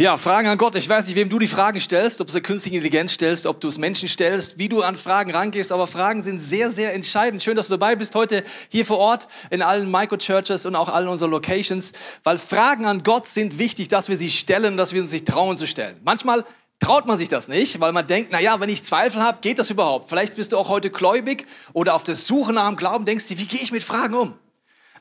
[0.00, 0.76] Ja, Fragen an Gott.
[0.76, 3.60] Ich weiß nicht, wem du die Fragen stellst, ob du es künstliche Intelligenz stellst, ob
[3.60, 5.72] du es Menschen stellst, wie du an Fragen rangehst.
[5.72, 7.42] Aber Fragen sind sehr, sehr entscheidend.
[7.42, 11.08] Schön, dass du dabei bist heute hier vor Ort in allen Microchurches und auch allen
[11.08, 11.90] unseren Locations,
[12.22, 15.26] weil Fragen an Gott sind wichtig, dass wir sie stellen und dass wir uns nicht
[15.26, 15.96] trauen zu stellen.
[16.04, 16.44] Manchmal
[16.78, 19.58] traut man sich das nicht, weil man denkt, na ja, wenn ich Zweifel habe, geht
[19.58, 20.08] das überhaupt?
[20.08, 23.36] Vielleicht bist du auch heute gläubig oder auf der Suche nach dem Glauben, denkst du,
[23.36, 24.34] wie gehe ich mit Fragen um?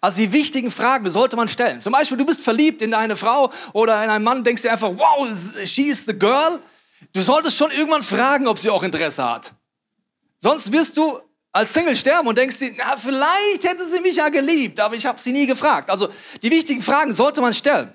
[0.02, 1.80] Also die wichtigen Fragen sollte man stellen.
[1.80, 4.92] Zum Beispiel, du bist verliebt in eine Frau oder in einen Mann, denkst dir einfach,
[4.96, 5.28] wow,
[5.66, 6.60] she is the girl.
[7.14, 9.54] Du solltest schon irgendwann fragen, ob sie auch Interesse hat.
[10.40, 11.20] Sonst wirst du
[11.52, 15.06] als Single sterben und denkst dir, na, vielleicht hätte sie mich ja geliebt, aber ich
[15.06, 15.90] habe sie nie gefragt.
[15.90, 16.10] Also
[16.42, 17.92] die wichtigen Fragen sollte man stellen.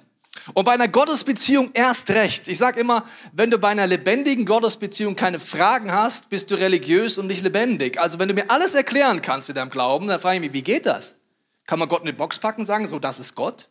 [0.55, 2.49] Und bei einer Gottesbeziehung erst recht.
[2.49, 7.19] Ich sage immer, wenn du bei einer lebendigen Gottesbeziehung keine Fragen hast, bist du religiös
[7.19, 8.01] und nicht lebendig.
[8.01, 10.63] Also wenn du mir alles erklären kannst in deinem Glauben, dann frage ich mich, wie
[10.63, 11.17] geht das?
[11.67, 13.69] Kann man Gott in eine Box packen, sagen, so, das ist Gott?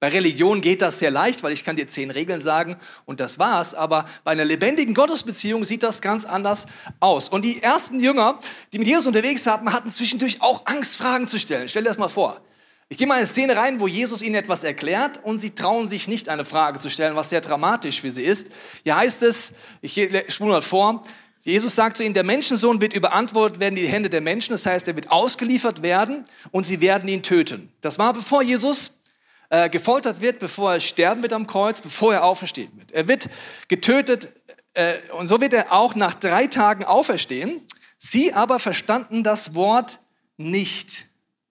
[0.00, 3.38] Bei Religion geht das sehr leicht, weil ich kann dir zehn Regeln sagen und das
[3.38, 3.74] war's.
[3.74, 6.66] Aber bei einer lebendigen Gottesbeziehung sieht das ganz anders
[7.00, 7.28] aus.
[7.28, 8.40] Und die ersten Jünger,
[8.72, 11.68] die mit Jesus unterwegs waren, hatten zwischendurch auch Angst, Fragen zu stellen.
[11.68, 12.40] Stell dir das mal vor.
[12.88, 15.86] Ich gehe mal in eine Szene rein, wo Jesus ihnen etwas erklärt und sie trauen
[15.86, 18.50] sich nicht, eine Frage zu stellen, was sehr dramatisch für sie ist.
[18.82, 19.52] Hier heißt es,
[19.82, 19.92] ich
[20.28, 21.04] spule mal vor,
[21.42, 24.52] Jesus sagt zu ihnen, der Menschensohn wird überantwortet werden in die Hände der Menschen.
[24.52, 27.72] Das heißt, er wird ausgeliefert werden und sie werden ihn töten.
[27.80, 29.00] Das war bevor Jesus
[29.48, 32.92] äh, gefoltert wird, bevor er sterben wird am Kreuz, bevor er auferstehen wird.
[32.92, 33.28] Er wird
[33.68, 34.28] getötet
[34.74, 37.62] äh, und so wird er auch nach drei Tagen auferstehen.
[37.98, 39.98] Sie aber verstanden das Wort
[40.36, 41.08] nicht.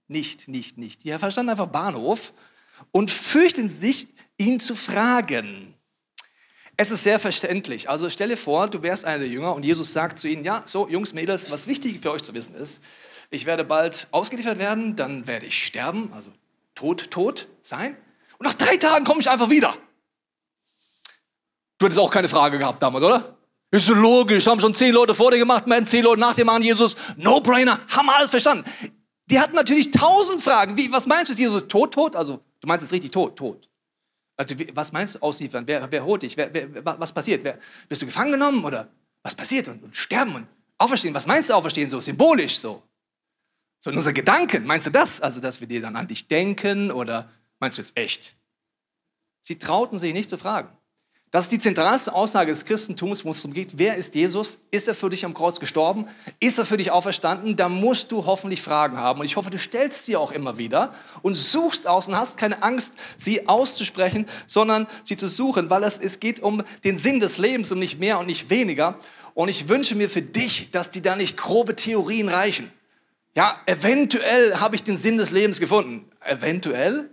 [0.07, 1.03] Nicht, nicht, nicht.
[1.03, 2.33] Die verstanden einfach Bahnhof
[2.91, 4.07] und fürchten sich,
[4.37, 5.73] ihn zu fragen.
[6.81, 7.89] Es ist sehr verständlich.
[7.89, 10.87] Also stelle vor, du wärst einer der Jünger und Jesus sagt zu ihnen, ja, so
[10.87, 12.81] Jungs, Mädels, was wichtig für euch zu wissen ist,
[13.29, 16.31] ich werde bald ausgeliefert werden, dann werde ich sterben, also
[16.75, 17.97] tot, tot sein.
[18.37, 19.75] Und nach drei Tagen komme ich einfach wieder.
[21.79, 23.37] Du hättest auch keine Frage gehabt damals, oder?
[23.71, 26.47] Ist so logisch, haben schon zehn Leute vor dir gemacht, mehr zehn Leute nach dem
[26.47, 26.95] an Jesus.
[27.17, 28.63] No-brainer, haben alles verstanden.
[29.25, 30.77] Die hatten natürlich tausend Fragen.
[30.77, 32.15] Wie, was meinst du, Jesus tot, tot?
[32.15, 33.69] Also, du meinst es richtig tot, tot.
[34.39, 35.67] Also, was meinst du ausliefern?
[35.67, 36.37] Wer, wer holt dich?
[36.37, 37.43] Wer, wer, was passiert?
[37.43, 38.89] Wer, bist du gefangen genommen oder
[39.21, 39.67] was passiert?
[39.67, 41.13] Und, und sterben und auferstehen.
[41.13, 42.81] Was meinst du auferstehen so symbolisch so?
[43.79, 44.65] So in unseren Gedanken.
[44.65, 45.19] Meinst du das?
[45.19, 47.29] Also, dass wir dir dann an dich denken oder
[47.59, 48.37] meinst du jetzt echt?
[49.41, 50.69] Sie trauten sich nicht zu fragen.
[51.31, 54.65] Das ist die zentralste Aussage des Christentums, wo es darum geht, wer ist Jesus?
[54.71, 56.07] Ist er für dich am Kreuz gestorben?
[56.39, 57.55] Ist er für dich auferstanden?
[57.55, 59.19] Da musst du hoffentlich Fragen haben.
[59.19, 60.91] Und ich hoffe, du stellst sie auch immer wieder
[61.21, 65.99] und suchst aus und hast keine Angst, sie auszusprechen, sondern sie zu suchen, weil es,
[65.99, 68.97] es geht um den Sinn des Lebens und nicht mehr und nicht weniger.
[69.35, 72.71] Und ich wünsche mir für dich, dass die da nicht grobe Theorien reichen.
[73.35, 76.09] Ja, eventuell habe ich den Sinn des Lebens gefunden.
[76.25, 77.11] Eventuell?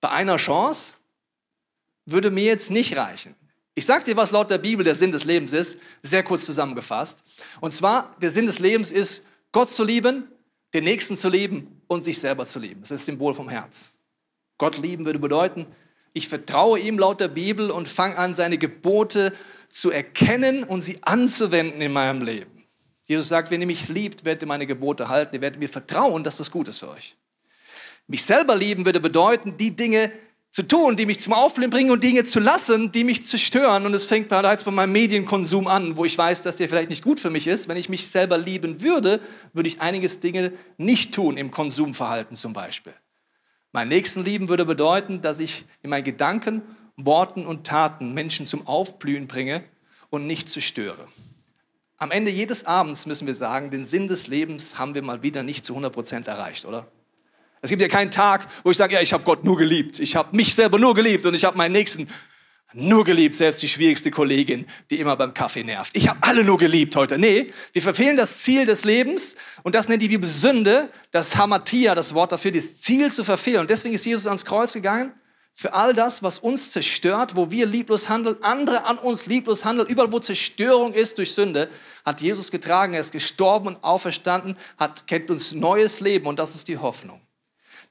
[0.00, 0.94] Bei einer Chance?
[2.04, 3.36] Würde mir jetzt nicht reichen.
[3.74, 7.24] Ich sage dir, was laut der Bibel der Sinn des Lebens ist, sehr kurz zusammengefasst.
[7.60, 10.28] Und zwar, der Sinn des Lebens ist, Gott zu lieben,
[10.74, 12.80] den Nächsten zu lieben und sich selber zu lieben.
[12.80, 13.92] Das ist das Symbol vom Herz.
[14.58, 15.66] Gott lieben würde bedeuten,
[16.12, 19.32] ich vertraue ihm laut der Bibel und fange an, seine Gebote
[19.68, 22.64] zu erkennen und sie anzuwenden in meinem Leben.
[23.06, 26.22] Jesus sagt, wenn ihr mich liebt, werdet ihr meine Gebote halten, ihr werdet mir vertrauen,
[26.22, 27.16] dass das gut ist für euch.
[28.06, 30.12] Mich selber lieben würde bedeuten, die Dinge
[30.54, 33.86] zu tun, die mich zum Aufblühen bringen und Dinge zu lassen, die mich zerstören.
[33.86, 37.02] Und es fängt bereits bei meinem Medienkonsum an, wo ich weiß, dass der vielleicht nicht
[37.02, 37.66] gut für mich ist.
[37.66, 39.18] Wenn ich mich selber lieben würde,
[39.52, 42.94] würde ich einiges Dinge nicht tun, im Konsumverhalten zum Beispiel.
[43.72, 46.62] Mein Nächsten lieben würde bedeuten, dass ich in meinen Gedanken,
[46.96, 49.64] Worten und Taten Menschen zum Aufblühen bringe
[50.08, 51.08] und nicht zerstöre.
[51.96, 55.42] Am Ende jedes Abends müssen wir sagen, den Sinn des Lebens haben wir mal wieder
[55.42, 56.86] nicht zu 100 Prozent erreicht, oder?
[57.64, 59.98] Es gibt ja keinen Tag, wo ich sage, ja, ich habe Gott nur geliebt.
[59.98, 62.10] Ich habe mich selber nur geliebt und ich habe meinen Nächsten
[62.74, 65.96] nur geliebt, selbst die schwierigste Kollegin, die immer beim Kaffee nervt.
[65.96, 67.16] Ich habe alle nur geliebt heute.
[67.16, 71.94] Nee, wir verfehlen das Ziel des Lebens und das nennt die Bibel Sünde, das Hamatia,
[71.94, 73.60] das Wort dafür, das Ziel zu verfehlen.
[73.60, 75.14] Und deswegen ist Jesus ans Kreuz gegangen
[75.54, 79.88] für all das, was uns zerstört, wo wir lieblos handeln, andere an uns lieblos handeln,
[79.88, 81.70] überall wo Zerstörung ist durch Sünde,
[82.04, 86.54] hat Jesus getragen, er ist gestorben und auferstanden, hat, kennt uns neues Leben und das
[86.54, 87.23] ist die Hoffnung.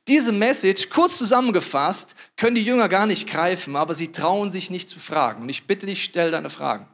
[0.07, 4.89] Diese Message, kurz zusammengefasst, können die Jünger gar nicht greifen, aber sie trauen sich nicht
[4.89, 5.43] zu fragen.
[5.43, 6.87] Und ich bitte dich, stell deine Fragen.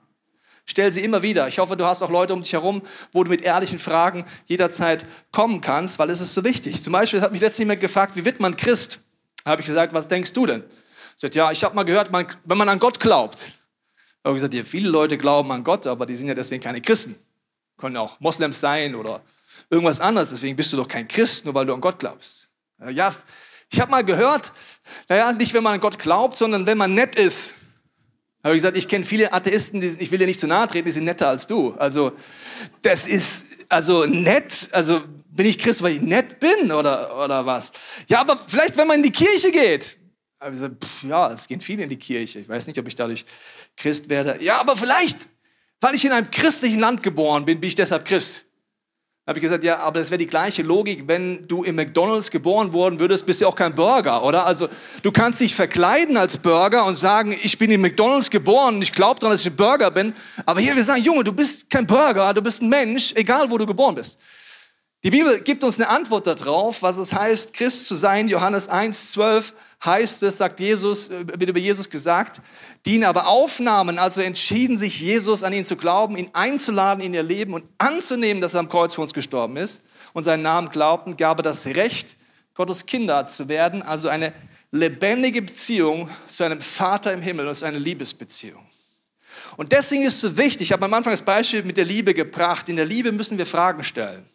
[0.65, 1.47] Stell sie immer wieder.
[1.47, 5.03] Ich hoffe, du hast auch Leute um dich herum, wo du mit ehrlichen Fragen jederzeit
[5.31, 6.79] kommen kannst, weil es ist so wichtig.
[6.79, 8.99] Zum Beispiel hat mich letztens jemand gefragt, wie wird man Christ?
[9.43, 10.63] Habe ich gesagt, was denkst du denn?
[11.15, 13.51] Sagt, ja, ich habe mal gehört, man, wenn man an Gott glaubt.
[14.23, 16.81] Habe ich gesagt, ja, viele Leute glauben an Gott, aber die sind ja deswegen keine
[16.81, 17.15] Christen.
[17.77, 19.23] Können auch Moslems sein oder
[19.71, 20.29] irgendwas anderes.
[20.29, 22.48] Deswegen bist du doch kein Christ, nur weil du an Gott glaubst.
[22.91, 23.13] Ja,
[23.71, 24.51] ich habe mal gehört,
[25.07, 27.55] naja, nicht wenn man an Gott glaubt, sondern wenn man nett ist.
[28.43, 30.85] Habe ich gesagt, ich kenne viele Atheisten, die, ich will dir nicht zu nahe treten,
[30.85, 31.73] die sind netter als du.
[31.77, 32.13] Also,
[32.81, 37.73] das ist, also nett, also bin ich Christ, weil ich nett bin oder, oder was?
[38.07, 39.97] Ja, aber vielleicht, wenn man in die Kirche geht.
[40.39, 42.39] Habe ich gesagt, pff, ja, es gehen viele in die Kirche.
[42.39, 43.25] Ich weiß nicht, ob ich dadurch
[43.75, 44.41] Christ werde.
[44.41, 45.27] Ja, aber vielleicht,
[45.81, 48.48] weil ich in einem christlichen Land geboren bin, bin ich deshalb Christ
[49.29, 52.73] habe ich gesagt, ja, aber das wäre die gleiche Logik, wenn du im McDonald's geboren
[52.73, 54.43] worden würdest, bist du auch kein Burger, oder?
[54.47, 54.67] Also
[55.03, 59.19] du kannst dich verkleiden als Burger und sagen, ich bin in McDonald's geboren ich glaube
[59.19, 60.15] daran, dass ich ein Burger bin.
[60.47, 63.59] Aber hier wir sagen, Junge, du bist kein Burger, du bist ein Mensch, egal wo
[63.59, 64.19] du geboren bist.
[65.03, 68.29] Die Bibel gibt uns eine Antwort darauf, was es heißt, Christ zu sein.
[68.29, 69.53] Johannes 1, 12
[69.83, 72.41] heißt es, sagt Jesus, äh, wird über Jesus gesagt,
[72.85, 77.13] die ihn aber aufnahmen, also entschieden sich Jesus an ihn zu glauben, ihn einzuladen in
[77.13, 79.83] ihr Leben und anzunehmen, dass er am Kreuz für uns gestorben ist
[80.13, 82.17] und seinen Namen glaubten, gab er das Recht,
[82.55, 84.33] Gottes Kinder zu werden, also eine
[84.71, 88.65] lebendige Beziehung zu einem Vater im Himmel es ist eine Liebesbeziehung.
[89.57, 92.13] Und deswegen ist es so wichtig, ich habe am Anfang das Beispiel mit der Liebe
[92.13, 94.25] gebracht, in der Liebe müssen wir Fragen stellen.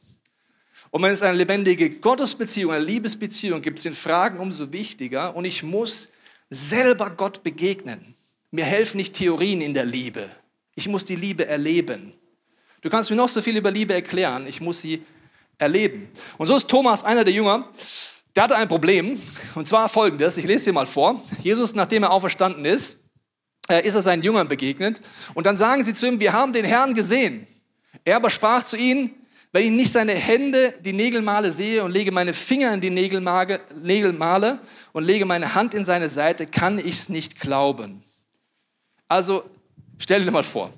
[0.95, 5.35] Und wenn es eine lebendige Gottesbeziehung, eine Liebesbeziehung gibt, sind Fragen umso wichtiger.
[5.35, 6.11] Und ich muss
[6.51, 8.15] selber Gott begegnen.
[8.53, 10.31] Mir helfen nicht Theorien in der Liebe.
[10.77, 12.13] Ich muss die Liebe erleben.
[12.81, 14.47] Du kannst mir noch so viel über Liebe erklären.
[14.47, 15.03] Ich muss sie
[15.59, 16.09] erleben.
[16.39, 17.69] Und so ist Thomas, einer der Jünger,
[18.37, 19.21] der hatte ein Problem.
[19.57, 20.37] Und zwar folgendes.
[20.37, 21.21] Ich lese dir mal vor.
[21.43, 23.03] Jesus, nachdem er auferstanden ist,
[23.69, 25.01] äh, ist er seinen Jüngern begegnet.
[25.35, 27.49] Und dann sagen sie zu ihm, wir haben den Herrn gesehen.
[28.05, 29.11] Er aber sprach zu ihnen,
[29.55, 34.59] wenn ich nicht seine Hände, die Nägelmale sehe und lege meine Finger in die Nägelmale
[34.93, 38.03] und lege meine Hand in seine Seite, kann ich es nicht glauben.
[39.07, 39.45] Also
[39.97, 40.73] stell dir mal vor,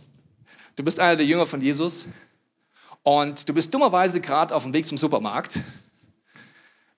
[0.77, 2.09] du bist einer der Jünger von Jesus
[3.03, 5.59] und du bist dummerweise gerade auf dem Weg zum Supermarkt,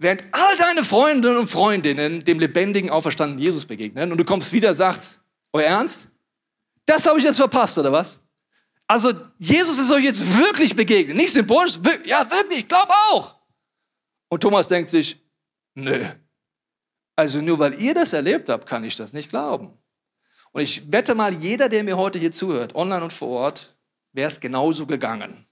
[0.00, 4.70] während all deine Freundinnen und Freundinnen dem lebendigen, auferstandenen Jesus begegnen und du kommst wieder
[4.70, 5.20] und sagst,
[5.52, 6.08] euer Ernst?
[6.86, 8.27] Das habe ich jetzt verpasst, oder was?
[8.88, 13.36] Also Jesus ist euch jetzt wirklich begegnet, nicht symbolisch, ja wirklich, ich glaube auch.
[14.28, 15.20] Und Thomas denkt sich,
[15.74, 16.06] nö,
[17.14, 19.76] also nur weil ihr das erlebt habt, kann ich das nicht glauben.
[20.52, 23.76] Und ich wette mal, jeder, der mir heute hier zuhört, online und vor Ort,
[24.12, 25.46] wäre es genauso gegangen.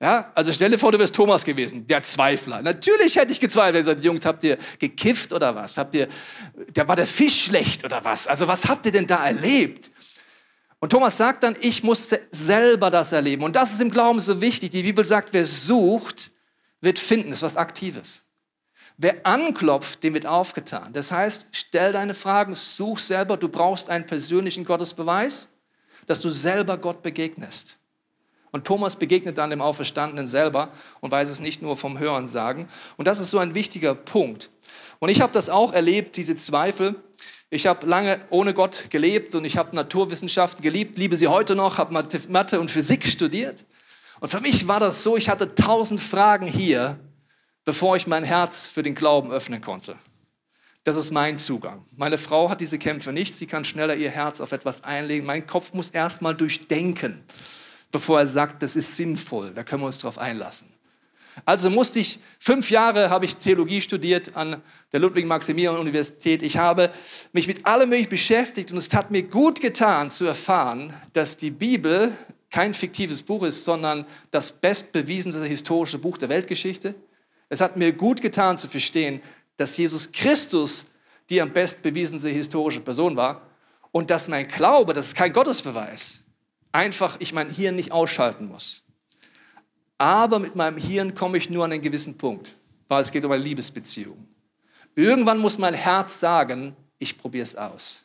[0.00, 2.62] Ja, also stell dir vor, du wärst Thomas gewesen, der Zweifler.
[2.62, 5.76] Natürlich hätte ich gezweifelt, wenn gesagt, Jungs, habt ihr gekifft oder was?
[5.76, 6.08] Habt ihr,
[6.72, 8.26] da war der Fisch schlecht oder was?
[8.26, 9.90] Also was habt ihr denn da erlebt?
[10.84, 13.42] Und Thomas sagt dann, ich muss selber das erleben.
[13.42, 14.70] Und das ist im Glauben so wichtig.
[14.70, 16.32] Die Bibel sagt, wer sucht,
[16.82, 17.30] wird finden.
[17.30, 18.26] Das ist was Aktives.
[18.98, 20.92] Wer anklopft, dem wird aufgetan.
[20.92, 23.38] Das heißt, stell deine Fragen, such selber.
[23.38, 25.54] Du brauchst einen persönlichen Gottesbeweis,
[26.04, 27.78] dass du selber Gott begegnest.
[28.50, 30.68] Und Thomas begegnet dann dem Auferstandenen selber
[31.00, 32.68] und weiß es nicht nur vom Hören sagen.
[32.98, 34.50] Und das ist so ein wichtiger Punkt.
[34.98, 36.96] Und ich habe das auch erlebt, diese Zweifel.
[37.50, 41.78] Ich habe lange ohne Gott gelebt und ich habe Naturwissenschaften geliebt, liebe sie heute noch,
[41.78, 41.92] habe
[42.28, 43.64] Mathe und Physik studiert.
[44.20, 46.98] Und für mich war das so, ich hatte tausend Fragen hier,
[47.64, 49.96] bevor ich mein Herz für den Glauben öffnen konnte.
[50.84, 51.86] Das ist mein Zugang.
[51.96, 53.34] Meine Frau hat diese Kämpfe nicht.
[53.34, 55.26] Sie kann schneller ihr Herz auf etwas einlegen.
[55.26, 57.24] Mein Kopf muss erstmal durchdenken,
[57.90, 59.54] bevor er sagt, das ist sinnvoll.
[59.54, 60.73] Da können wir uns drauf einlassen.
[61.44, 64.62] Also musste ich, fünf Jahre habe ich Theologie studiert an
[64.92, 66.42] der Ludwig-Maximilian-Universität.
[66.42, 66.90] Ich habe
[67.32, 71.50] mich mit allem möglichen beschäftigt und es hat mir gut getan zu erfahren, dass die
[71.50, 72.12] Bibel
[72.50, 76.94] kein fiktives Buch ist, sondern das bestbewiesene historische Buch der Weltgeschichte.
[77.48, 79.20] Es hat mir gut getan zu verstehen,
[79.56, 80.86] dass Jesus Christus
[81.30, 83.42] die am bestbewiesene historische Person war
[83.92, 86.20] und dass mein Glaube, das ist kein Gottesbeweis,
[86.70, 88.83] einfach ich mein Hirn nicht ausschalten muss
[90.04, 92.54] aber mit meinem Hirn komme ich nur an einen gewissen Punkt,
[92.88, 94.28] weil es geht um eine Liebesbeziehung.
[94.94, 98.04] Irgendwann muss mein Herz sagen, ich probiere es aus.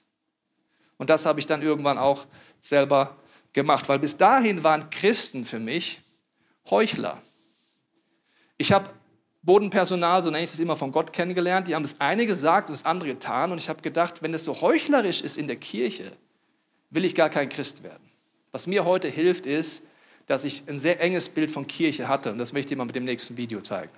[0.98, 2.26] Und das habe ich dann irgendwann auch
[2.62, 3.18] selber
[3.52, 6.00] gemacht, weil bis dahin waren Christen für mich
[6.70, 7.22] Heuchler.
[8.58, 8.90] Ich habe
[9.42, 11.68] Bodenpersonal, so nenne ich es immer, von Gott kennengelernt.
[11.68, 13.52] Die haben das eine gesagt und das andere getan.
[13.52, 16.14] Und ich habe gedacht, wenn es so heuchlerisch ist in der Kirche,
[16.92, 18.10] will ich gar kein Christ werden.
[18.54, 19.84] Was mir heute hilft, ist,
[20.30, 22.32] dass ich ein sehr enges Bild von Kirche hatte.
[22.32, 23.92] Und das möchte ich mal mit dem nächsten Video zeigen.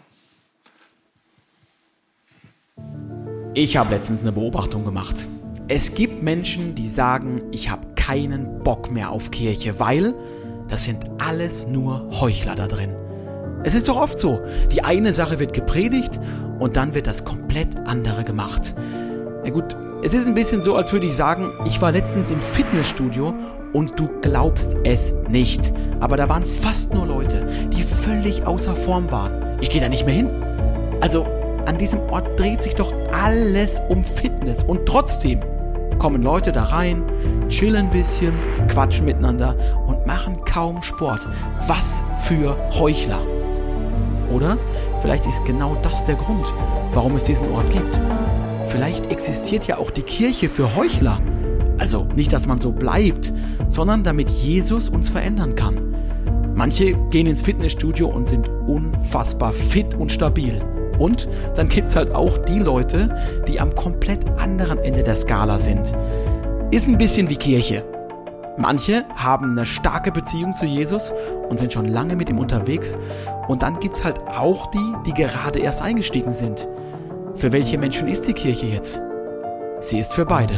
[3.53, 5.27] Ich habe letztens eine Beobachtung gemacht.
[5.67, 10.13] Es gibt Menschen, die sagen, ich habe keinen Bock mehr auf Kirche, weil
[10.69, 12.95] das sind alles nur Heuchler da drin.
[13.65, 14.39] Es ist doch oft so,
[14.71, 16.17] die eine Sache wird gepredigt
[16.59, 18.73] und dann wird das komplett andere gemacht.
[19.43, 22.39] Na gut, es ist ein bisschen so, als würde ich sagen, ich war letztens im
[22.39, 23.33] Fitnessstudio
[23.73, 25.73] und du glaubst es nicht.
[25.99, 29.57] Aber da waren fast nur Leute, die völlig außer Form waren.
[29.59, 30.29] Ich gehe da nicht mehr hin.
[31.01, 31.25] Also
[31.65, 34.61] an diesem Ort dreht sich doch alles um Fitness.
[34.61, 35.39] Und trotzdem
[35.97, 37.03] kommen Leute da rein,
[37.49, 38.35] chillen ein bisschen,
[38.67, 39.55] quatschen miteinander
[39.87, 41.27] und machen kaum Sport.
[41.65, 43.21] Was für Heuchler.
[44.31, 44.57] Oder
[45.01, 46.45] vielleicht ist genau das der Grund,
[46.93, 47.99] warum es diesen Ort gibt.
[48.71, 51.19] Vielleicht existiert ja auch die Kirche für Heuchler.
[51.77, 53.33] Also nicht, dass man so bleibt,
[53.67, 55.93] sondern damit Jesus uns verändern kann.
[56.55, 60.61] Manche gehen ins Fitnessstudio und sind unfassbar fit und stabil.
[60.97, 63.13] Und dann gibt es halt auch die Leute,
[63.45, 65.93] die am komplett anderen Ende der Skala sind.
[66.71, 67.83] Ist ein bisschen wie Kirche.
[68.57, 71.11] Manche haben eine starke Beziehung zu Jesus
[71.49, 72.97] und sind schon lange mit ihm unterwegs.
[73.49, 76.69] Und dann gibt es halt auch die, die gerade erst eingestiegen sind.
[77.35, 78.99] Für welche Menschen ist die Kirche jetzt?
[79.79, 80.53] Sie ist für beide.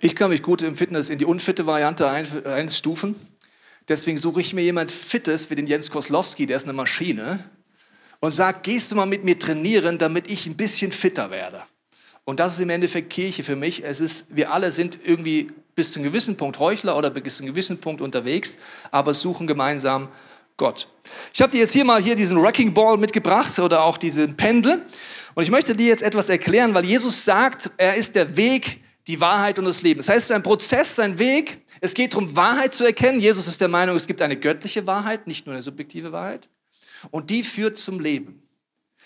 [0.00, 3.14] Ich kann mich gut im Fitness in die unfitte Variante einstufen.
[3.88, 7.38] Deswegen suche ich mir jemand Fittes wie den Jens Koslowski, der ist eine Maschine,
[8.20, 11.62] und sage, gehst du mal mit mir trainieren, damit ich ein bisschen fitter werde.
[12.24, 13.84] Und das ist im Endeffekt Kirche für mich.
[13.84, 17.42] Es ist, wir alle sind irgendwie bis zu einem gewissen Punkt Heuchler oder bis zu
[17.42, 18.58] einem gewissen Punkt unterwegs,
[18.90, 20.08] aber suchen gemeinsam
[20.56, 20.88] Gott.
[21.32, 24.84] Ich habe dir jetzt hier mal hier diesen Wrecking Ball mitgebracht oder auch diesen Pendel.
[25.34, 29.20] Und ich möchte dir jetzt etwas erklären, weil Jesus sagt, er ist der Weg, die
[29.20, 29.98] Wahrheit und das Leben.
[29.98, 31.58] Das heißt, es ist ein Prozess, ein Weg.
[31.80, 33.20] Es geht darum, Wahrheit zu erkennen.
[33.20, 36.48] Jesus ist der Meinung, es gibt eine göttliche Wahrheit, nicht nur eine subjektive Wahrheit.
[37.10, 38.42] Und die führt zum Leben.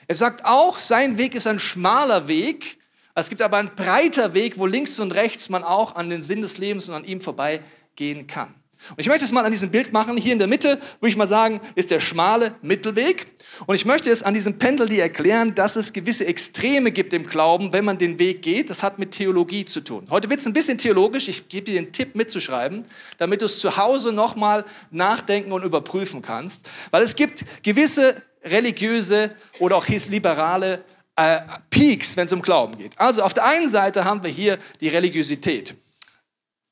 [0.06, 2.78] Er sagt auch, sein Weg ist ein schmaler Weg,
[3.14, 6.40] es gibt aber einen breiter Weg, wo links und rechts man auch an den Sinn
[6.40, 8.54] des Lebens und an ihm vorbeigehen kann.
[8.90, 10.16] Und ich möchte es mal an diesem Bild machen.
[10.16, 13.26] Hier in der Mitte, würde ich mal sagen, ist der schmale Mittelweg.
[13.66, 17.26] Und ich möchte es an diesem Pendel dir erklären, dass es gewisse Extreme gibt im
[17.26, 18.70] Glauben, wenn man den Weg geht.
[18.70, 20.06] Das hat mit Theologie zu tun.
[20.10, 21.28] Heute wird es ein bisschen theologisch.
[21.28, 22.84] Ich gebe dir den Tipp mitzuschreiben,
[23.18, 26.68] damit du es zu Hause nochmal nachdenken und überprüfen kannst.
[26.90, 30.84] Weil es gibt gewisse religiöse oder auch liberale
[31.16, 32.92] äh, Peaks, wenn es um Glauben geht.
[32.98, 35.74] Also auf der einen Seite haben wir hier die Religiosität.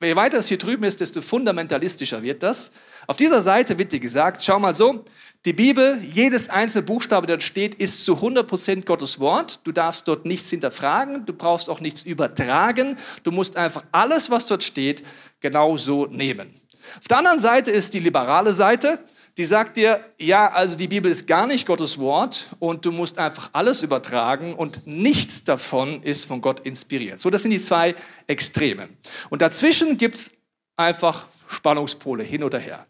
[0.03, 2.73] Je weiter es hier drüben ist, desto fundamentalistischer wird das.
[3.07, 5.07] Auf dieser Seite wird dir gesagt, schau mal so,
[5.47, 9.61] die Bibel, jedes einzelne Buchstabe, der dort steht, ist zu 100% Gottes Wort.
[9.65, 12.99] Du darfst dort nichts hinterfragen, du brauchst auch nichts übertragen.
[13.23, 15.03] Du musst einfach alles, was dort steht,
[15.41, 16.55] genau so nehmen.
[16.99, 18.99] Auf der anderen Seite ist die liberale Seite
[19.38, 23.19] die sagt dir, ja, also die Bibel ist gar nicht Gottes Wort und du musst
[23.19, 27.19] einfach alles übertragen und nichts davon ist von Gott inspiriert.
[27.19, 27.95] So, das sind die zwei
[28.26, 28.88] Extreme.
[29.28, 30.31] Und dazwischen gibt's
[30.76, 32.87] einfach Spannungspole hin oder her.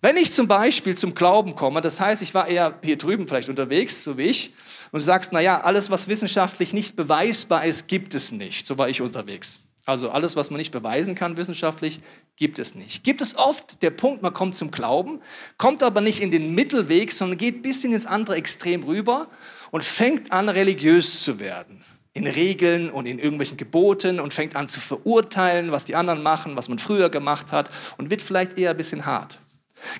[0.00, 3.48] Wenn ich zum Beispiel zum Glauben komme, das heißt, ich war eher hier drüben vielleicht
[3.48, 4.54] unterwegs, so wie ich,
[4.92, 8.66] und du sagst, na ja, alles, was wissenschaftlich nicht beweisbar ist, gibt es nicht.
[8.66, 9.65] So war ich unterwegs.
[9.86, 12.00] Also alles, was man nicht beweisen kann wissenschaftlich,
[12.34, 13.04] gibt es nicht.
[13.04, 15.20] Gibt es oft der Punkt, man kommt zum Glauben,
[15.58, 19.28] kommt aber nicht in den Mittelweg, sondern geht ein bisschen ins andere Extrem rüber
[19.70, 21.84] und fängt an, religiös zu werden.
[22.14, 26.56] In Regeln und in irgendwelchen Geboten und fängt an zu verurteilen, was die anderen machen,
[26.56, 29.38] was man früher gemacht hat und wird vielleicht eher ein bisschen hart.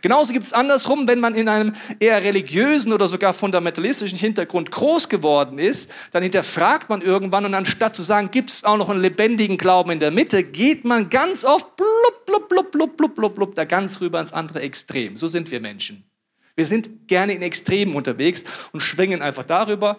[0.02, 5.08] Genauso gibt es andersrum, wenn man in einem eher religiösen oder sogar fundamentalistischen Hintergrund groß
[5.08, 9.00] geworden ist, dann hinterfragt man irgendwann und anstatt zu sagen, gibt es auch noch einen
[9.00, 13.34] lebendigen Glauben in der Mitte, geht man ganz oft blub, blub, blub, blub, blub, blub,
[13.34, 15.16] blub, da ganz rüber ins andere Extrem.
[15.16, 16.04] So sind wir Menschen.
[16.54, 19.98] Wir sind gerne in Extremen unterwegs und schwingen einfach darüber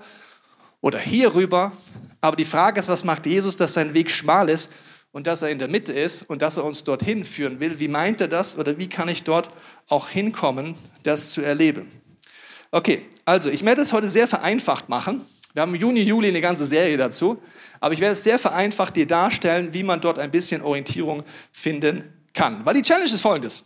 [0.82, 1.72] oder hier rüber.
[2.20, 4.72] Aber die Frage ist, was macht Jesus, dass sein Weg schmal ist
[5.12, 7.80] und dass er in der Mitte ist und dass er uns dorthin führen will.
[7.80, 9.50] Wie meint er das oder wie kann ich dort
[9.88, 11.88] auch hinkommen, das zu erleben?
[12.72, 15.22] Okay, also ich werde es heute sehr vereinfacht machen.
[15.54, 17.42] Wir haben im Juni, Juli eine ganze Serie dazu,
[17.80, 22.04] aber ich werde es sehr vereinfacht dir darstellen, wie man dort ein bisschen Orientierung finden
[22.38, 22.66] kann.
[22.66, 23.66] Weil die Challenge ist folgendes.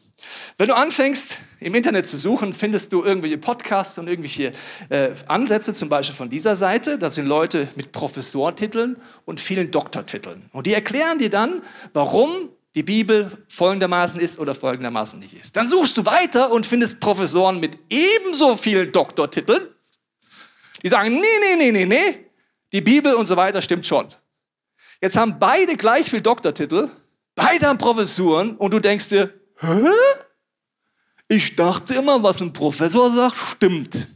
[0.58, 4.54] Wenn du anfängst, im Internet zu suchen, findest du irgendwelche Podcasts und irgendwelche
[4.90, 6.98] äh, Ansätze, zum Beispiel von dieser Seite.
[6.98, 10.50] Das sind Leute mit Professortiteln und vielen Doktortiteln.
[10.54, 11.62] Und die erklären dir dann,
[11.94, 15.58] warum die Bibel folgendermaßen ist oder folgendermaßen nicht ist.
[15.58, 19.64] Dann suchst du weiter und findest Professoren mit ebenso vielen Doktortiteln.
[20.82, 22.26] Die sagen, nee, nee, nee, nee, nee,
[22.72, 24.08] die Bibel und so weiter stimmt schon.
[25.02, 26.90] Jetzt haben beide gleich viel Doktortitel,
[27.42, 29.88] beide haben Professuren und du denkst dir, Hä?
[31.28, 34.08] Ich dachte immer, was ein Professor sagt, stimmt.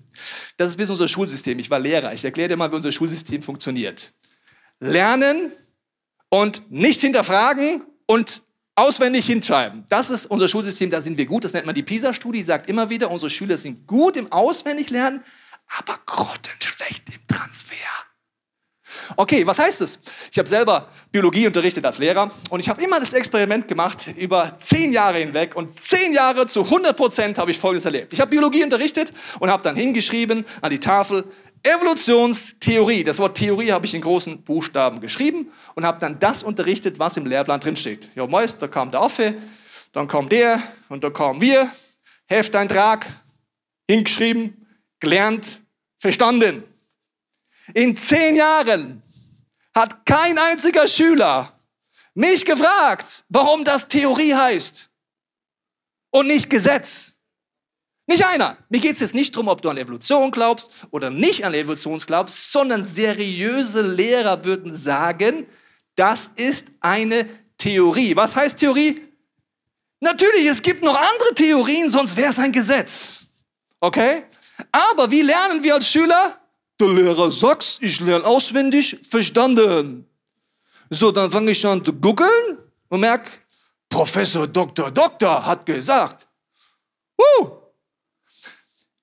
[0.57, 1.59] Das ist bisschen unser Schulsystem.
[1.59, 2.13] Ich war Lehrer.
[2.13, 4.11] Ich erkläre dir mal, wie unser Schulsystem funktioniert.
[4.79, 5.51] Lernen
[6.29, 8.41] und nicht hinterfragen und
[8.75, 9.85] auswendig hinschreiben.
[9.87, 11.45] Das ist unser Schulsystem, da sind wir gut.
[11.45, 15.23] Das nennt man die PISA-Studie, sagt immer wieder, unsere Schüler sind gut im Auswendiglernen,
[15.77, 17.75] aber grottenschlecht im Transfer.
[19.15, 19.99] Okay, was heißt es?
[20.31, 24.57] Ich habe selber Biologie unterrichtet als Lehrer und ich habe immer das Experiment gemacht über
[24.59, 28.13] zehn Jahre hinweg und zehn Jahre zu 100 Prozent habe ich Folgendes erlebt.
[28.13, 31.25] Ich habe Biologie unterrichtet und habe dann hingeschrieben an die Tafel,
[31.65, 33.03] Evolutionstheorie.
[33.03, 37.17] Das Wort Theorie habe ich in großen Buchstaben geschrieben und habe dann das unterrichtet, was
[37.17, 38.11] im Lehrplan drinsteht.
[38.13, 39.35] Ja, meist, da kam der Affe,
[39.91, 41.71] dann kam der und da kamen wir.
[42.27, 43.07] Hefteintrag,
[43.89, 44.67] hingeschrieben,
[44.99, 45.61] gelernt,
[45.99, 46.63] verstanden.
[47.73, 49.01] In zehn Jahren
[49.73, 51.51] hat kein einziger Schüler
[52.13, 54.89] mich gefragt, warum das Theorie heißt
[56.11, 57.19] und nicht Gesetz.
[58.07, 58.57] Nicht einer.
[58.69, 61.97] Mir geht es jetzt nicht darum, ob du an Evolution glaubst oder nicht an Evolution
[61.99, 65.47] glaubst, sondern seriöse Lehrer würden sagen,
[65.95, 68.15] das ist eine Theorie.
[68.15, 69.01] Was heißt Theorie?
[69.99, 73.25] Natürlich, es gibt noch andere Theorien, sonst wäre es ein Gesetz.
[73.79, 74.23] Okay?
[74.71, 76.39] Aber wie lernen wir als Schüler?
[76.79, 80.07] Der Lehrer sagt, ich lerne auswendig, verstanden.
[80.89, 82.57] So, dann fange ich an zu googeln
[82.89, 83.31] und merke,
[83.89, 84.91] Professor Dr.
[84.91, 86.27] Doktor hat gesagt.
[87.17, 87.49] Uh.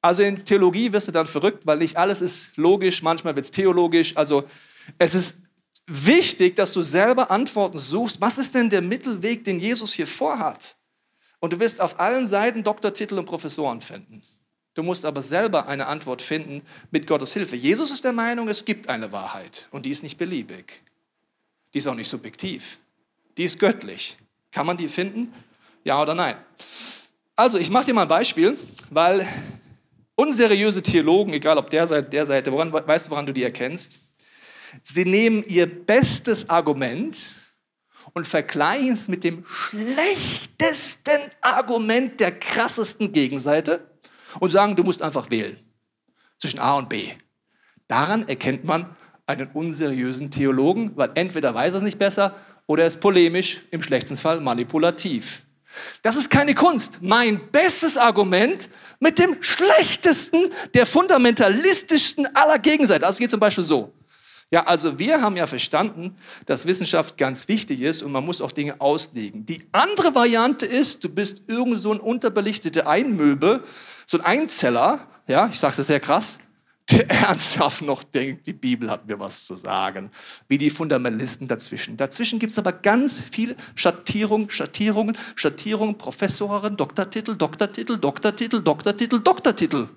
[0.00, 3.50] Also in Theologie wirst du dann verrückt, weil nicht alles ist logisch, manchmal wird es
[3.50, 4.16] theologisch.
[4.16, 4.44] Also
[4.98, 5.36] es ist
[5.86, 8.20] wichtig, dass du selber Antworten suchst.
[8.20, 10.76] Was ist denn der Mittelweg, den Jesus hier vorhat?
[11.40, 14.20] Und du wirst auf allen Seiten Doktortitel und Professoren finden.
[14.74, 17.56] Du musst aber selber eine Antwort finden mit Gottes Hilfe.
[17.56, 20.82] Jesus ist der Meinung, es gibt eine Wahrheit und die ist nicht beliebig.
[21.74, 22.78] Die ist auch nicht subjektiv.
[23.36, 24.16] Die ist göttlich.
[24.50, 25.32] Kann man die finden?
[25.84, 26.36] Ja oder nein?
[27.36, 28.56] Also, ich mache dir mal ein Beispiel,
[28.90, 29.26] weil
[30.14, 34.00] unseriöse Theologen, egal ob der Seite, der Seite, woran, weißt du, woran du die erkennst?
[34.82, 37.32] Sie nehmen ihr bestes Argument
[38.14, 43.91] und vergleichen es mit dem schlechtesten Argument der krassesten Gegenseite
[44.40, 45.56] und sagen, du musst einfach wählen
[46.38, 47.04] zwischen A und B.
[47.88, 52.34] Daran erkennt man einen unseriösen Theologen, weil entweder weiß er es nicht besser
[52.66, 55.42] oder er ist polemisch, im schlechtesten Fall manipulativ.
[56.02, 56.98] Das ist keine Kunst.
[57.00, 58.68] Mein bestes Argument
[59.00, 63.06] mit dem schlechtesten, der fundamentalistischsten aller Gegenseite.
[63.06, 63.92] Also es geht zum Beispiel so.
[64.52, 68.52] Ja, also wir haben ja verstanden, dass Wissenschaft ganz wichtig ist und man muss auch
[68.52, 69.46] Dinge auslegen.
[69.46, 73.64] Die andere Variante ist, du bist irgend so ein unterbelichtete Einmöbe,
[74.04, 76.38] so ein Einzeller, ja, ich sage es sehr krass,
[76.90, 80.10] der ernsthaft noch denkt, die Bibel hat mir was zu sagen,
[80.48, 81.96] wie die Fundamentalisten dazwischen.
[81.96, 89.88] Dazwischen gibt es aber ganz viele Schattierungen, Schattierungen, Schattierungen, Professoren, Doktortitel, Doktortitel, Doktortitel, Doktortitel, Doktortitel.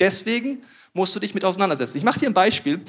[0.00, 1.98] Deswegen musst du dich mit auseinandersetzen.
[1.98, 2.82] Ich mache dir ein Beispiel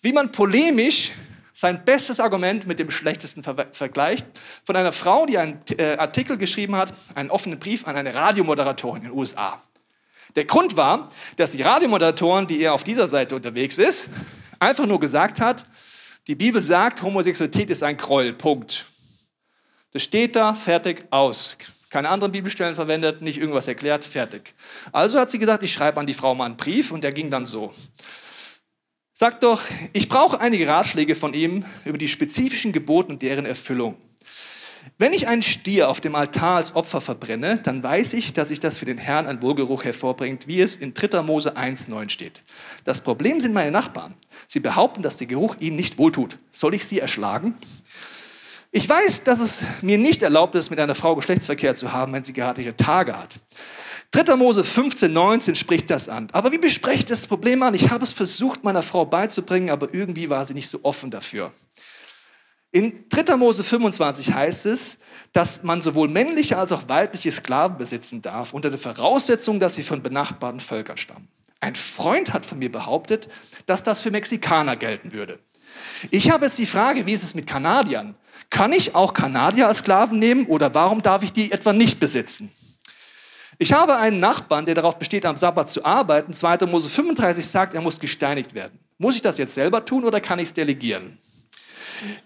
[0.00, 1.12] wie man polemisch
[1.52, 4.26] sein bestes Argument mit dem schlechtesten ver vergleicht,
[4.64, 9.02] von einer Frau, die einen äh, Artikel geschrieben hat, einen offenen Brief an eine Radiomoderatorin
[9.02, 9.60] in den USA.
[10.36, 14.08] Der Grund war, dass die Radiomoderatorin, die eher auf dieser Seite unterwegs ist,
[14.58, 15.66] einfach nur gesagt hat,
[16.26, 18.86] die Bibel sagt, Homosexualität ist ein Kroll, Punkt.
[19.92, 21.56] Das steht da, fertig, aus.
[21.90, 24.54] Keine anderen Bibelstellen verwendet, nicht irgendwas erklärt, fertig.
[24.92, 27.30] Also hat sie gesagt, ich schreibe an die Frau mal einen Brief und der ging
[27.30, 27.74] dann so.
[29.20, 29.60] Sagt doch,
[29.92, 33.96] ich brauche einige Ratschläge von ihm über die spezifischen Gebote und deren Erfüllung.
[34.96, 38.60] Wenn ich einen Stier auf dem Altar als Opfer verbrenne, dann weiß ich, dass sich
[38.60, 41.20] das für den Herrn ein Wohlgeruch hervorbringt, wie es in 3.
[41.20, 42.40] Mose 1,9 steht.
[42.84, 44.14] Das Problem sind meine Nachbarn.
[44.46, 46.38] Sie behaupten, dass der Geruch ihnen nicht wohltut.
[46.50, 47.58] Soll ich sie erschlagen?
[48.72, 52.24] Ich weiß, dass es mir nicht erlaubt ist, mit einer Frau Geschlechtsverkehr zu haben, wenn
[52.24, 53.38] sie gerade ihre Tage hat.
[54.12, 54.34] 3.
[54.34, 56.28] Mose 15, 19 spricht das an.
[56.32, 57.74] Aber wie bespreche ich das Problem an?
[57.74, 61.52] Ich habe es versucht, meiner Frau beizubringen, aber irgendwie war sie nicht so offen dafür.
[62.72, 63.36] In 3.
[63.36, 64.98] Mose 25 heißt es,
[65.32, 69.82] dass man sowohl männliche als auch weibliche Sklaven besitzen darf, unter der Voraussetzung, dass sie
[69.82, 71.28] von benachbarten Völkern stammen.
[71.60, 73.28] Ein Freund hat von mir behauptet,
[73.66, 75.38] dass das für Mexikaner gelten würde.
[76.10, 78.14] Ich habe jetzt die Frage, wie ist es mit Kanadiern?
[78.50, 82.50] Kann ich auch Kanadier als Sklaven nehmen oder warum darf ich die etwa nicht besitzen?
[83.62, 86.32] Ich habe einen Nachbarn, der darauf besteht, am Sabbat zu arbeiten.
[86.32, 86.64] 2.
[86.64, 88.78] Mose 35 sagt, er muss gesteinigt werden.
[88.96, 91.18] Muss ich das jetzt selber tun oder kann ich es delegieren?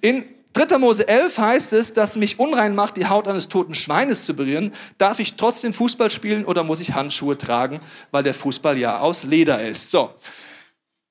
[0.00, 0.78] In 3.
[0.78, 4.70] Mose 11 heißt es, dass mich unrein macht, die Haut eines toten Schweines zu berühren.
[4.96, 7.80] Darf ich trotzdem Fußball spielen oder muss ich Handschuhe tragen,
[8.12, 9.90] weil der Fußball ja aus Leder ist?
[9.90, 10.14] So.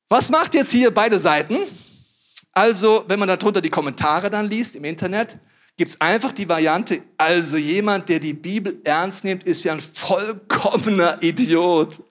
[0.07, 1.57] Was macht jetzt hier beide Seiten?
[2.53, 5.37] Also, wenn man darunter die Kommentare dann liest im Internet,
[5.77, 9.79] gibt es einfach die Variante, also jemand, der die Bibel ernst nimmt, ist ja ein
[9.79, 12.01] vollkommener Idiot.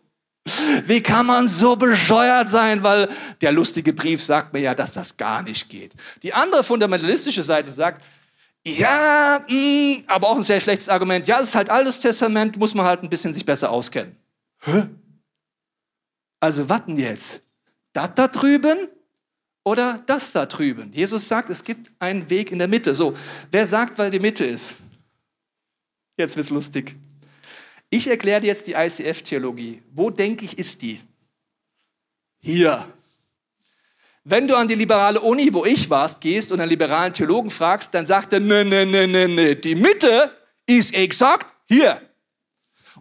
[0.86, 2.82] Wie kann man so bescheuert sein?
[2.82, 3.08] Weil
[3.40, 5.92] der lustige Brief sagt mir ja, dass das gar nicht geht.
[6.22, 8.02] Die andere fundamentalistische Seite sagt,
[8.64, 11.26] ja, mh, mm, aber auch ein sehr schlechtes Argument.
[11.26, 14.16] Ja, es ist halt altes Testament, muss man halt ein bisschen sich besser auskennen.
[14.64, 14.88] Hä?
[16.40, 17.44] Also warten jetzt.
[17.92, 18.88] Das da drüben
[19.64, 20.92] oder das da drüben.
[20.92, 22.94] Jesus sagt, es gibt einen Weg in der Mitte.
[22.94, 23.16] So,
[23.50, 24.76] wer sagt, weil die Mitte ist?
[26.16, 26.96] Jetzt wird's lustig.
[27.90, 29.82] Ich erkläre dir jetzt die ICF-Theologie.
[29.92, 31.00] Wo denke ich, ist die?
[32.42, 32.84] hier.
[34.24, 37.92] Wenn du an die liberale Uni, wo ich warst, gehst und einen liberalen Theologen fragst,
[37.94, 40.30] dann sagt er, ne, ne, ne, ne, ne, die Mitte
[40.66, 42.00] ist exakt hier.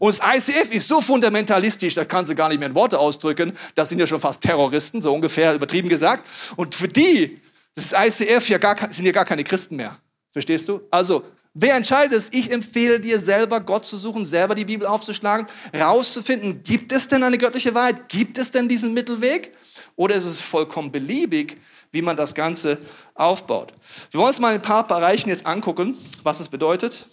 [0.02, 3.54] Und das ICF ist so fundamentalistisch, da kann sie gar nicht mehr in Worte ausdrücken.
[3.76, 6.28] Das sind ja schon fast Terroristen, so ungefähr übertrieben gesagt.
[6.56, 7.40] Und für die,
[7.76, 9.96] das ICF ja gar, sind ja gar keine Christen mehr.
[10.32, 10.82] Verstehst du?
[10.90, 12.30] Also, wer entscheidet es?
[12.32, 17.22] Ich empfehle dir selber, Gott zu suchen, selber die Bibel aufzuschlagen, rauszufinden, gibt es denn
[17.22, 18.10] eine göttliche Wahrheit?
[18.10, 19.56] Gibt es denn diesen Mittelweg?
[19.96, 21.58] Oder ist es vollkommen beliebig,
[21.92, 22.80] wie man das Ganze
[23.14, 23.72] aufbaut?
[24.10, 27.06] Wir wollen uns mal ein paar Bereichen jetzt angucken, was es bedeutet.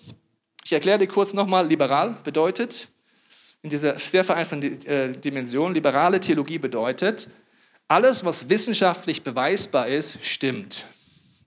[0.68, 2.88] Ich erkläre dir kurz nochmal, liberal bedeutet,
[3.62, 7.30] in dieser sehr vereinfachten äh, Dimension, liberale Theologie bedeutet,
[7.88, 10.84] alles, was wissenschaftlich beweisbar ist, stimmt.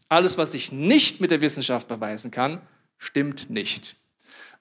[0.09, 2.61] Alles, was ich nicht mit der Wissenschaft beweisen kann,
[2.97, 3.95] stimmt nicht.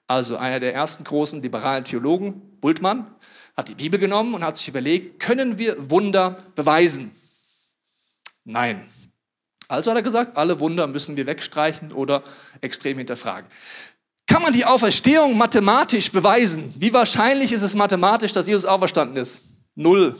[0.05, 3.07] Also einer der ersten großen liberalen Theologen, Bultmann,
[3.57, 7.09] hat die Bibel genommen und hat sich überlegt, können wir Wunder beweisen?
[8.43, 8.87] Nein.
[9.67, 12.23] Also hat er gesagt, alle Wunder müssen wir wegstreichen oder
[12.59, 13.49] extrem hinterfragen.
[14.31, 16.73] Kann man die Auferstehung mathematisch beweisen?
[16.77, 19.43] Wie wahrscheinlich ist es mathematisch, dass Jesus auferstanden ist?
[19.75, 20.15] Null.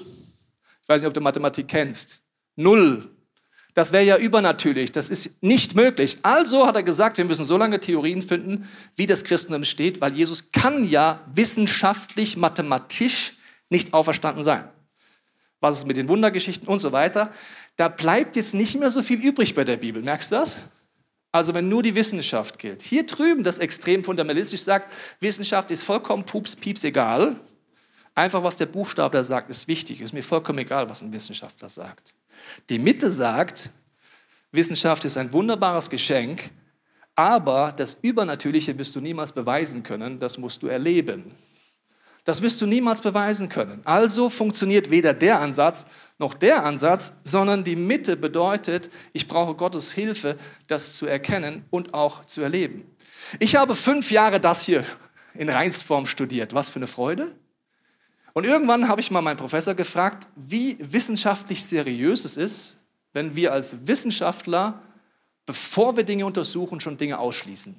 [0.84, 2.20] Ich weiß nicht, ob du Mathematik kennst.
[2.58, 3.10] Null.
[3.74, 4.92] Das wäre ja übernatürlich.
[4.92, 6.18] Das ist nicht möglich.
[6.24, 10.12] Also hat er gesagt, wir müssen so lange Theorien finden, wie das Christentum steht, weil
[10.12, 13.38] Jesus kann ja wissenschaftlich, mathematisch
[13.70, 14.66] nicht auferstanden sein.
[15.62, 17.32] Was ist mit den Wundergeschichten und so weiter?
[17.78, 20.04] Da bleibt jetzt nicht mehr so viel übrig bei der Bibel.
[20.04, 20.58] Merkst du das?
[21.32, 22.82] Also wenn nur die Wissenschaft gilt.
[22.82, 24.92] Hier drüben das extrem fundamentalistisch sagt,
[25.22, 27.40] Wissenschaft ist vollkommen pups, pieps egal.
[28.14, 30.02] Einfach was der Buchstabe sagt, ist wichtig.
[30.02, 32.14] Ist mir vollkommen egal, was ein Wissenschaftler sagt.
[32.70, 33.70] Die Mitte sagt,
[34.52, 36.52] Wissenschaft ist ein wunderbares Geschenk,
[37.16, 41.36] aber das Übernatürliche wirst du niemals beweisen können, das musst du erleben.
[42.24, 43.82] Das wirst du niemals beweisen können.
[43.84, 45.86] Also funktioniert weder der Ansatz
[46.20, 51.96] noch der Ansatz, sondern die Mitte bedeutet, ich brauche Gottes Hilfe, das zu erkennen und
[51.96, 52.86] auch zu erleben.
[53.40, 54.86] Ich habe fünf Jahre das hier
[55.34, 56.54] in Reinsform studiert.
[56.54, 57.36] Was für eine Freude.
[58.34, 62.80] Und irgendwann habe ich mal meinen Professor gefragt, wie wissenschaftlich seriös es ist,
[63.14, 64.80] wenn wir als Wissenschaftler,
[65.46, 67.76] bevor wir Dinge untersuchen, schon Dinge ausschließen.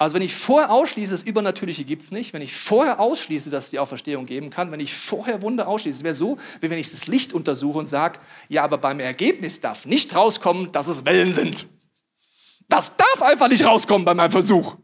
[0.00, 3.64] Also wenn ich vorher ausschließe, das Übernatürliche gibt es nicht, wenn ich vorher ausschließe, dass
[3.64, 6.78] es die Auferstehung geben kann, wenn ich vorher Wunder ausschließe, es wäre so, wie wenn
[6.78, 11.04] ich das Licht untersuche und sage, ja, aber beim Ergebnis darf nicht rauskommen, dass es
[11.04, 11.66] Wellen sind.
[12.66, 14.78] Das darf einfach nicht rauskommen bei meinem Versuch.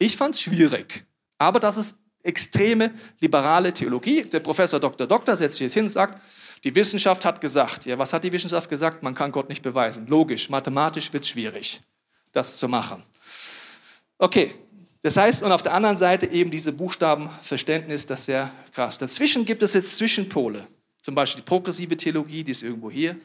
[0.00, 1.06] Ich fand es schwierig,
[1.38, 4.24] aber das ist extreme liberale Theologie.
[4.24, 5.06] Der Professor Dr.
[5.06, 6.20] Doktor setzt sich jetzt hin und sagt,
[6.64, 9.04] die Wissenschaft hat gesagt, ja, was hat die Wissenschaft gesagt?
[9.04, 10.08] Man kann Gott nicht beweisen.
[10.08, 11.80] Logisch, mathematisch wird es schwierig,
[12.32, 13.04] das zu machen.
[14.18, 14.54] Okay,
[15.02, 18.98] das heißt, und auf der anderen Seite eben diese Buchstabenverständnis, das ist sehr krass.
[18.98, 20.66] Dazwischen gibt es jetzt Zwischenpole.
[21.00, 23.16] Zum Beispiel die progressive Theologie, die ist irgendwo hier.